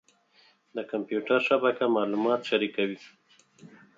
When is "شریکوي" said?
2.49-2.99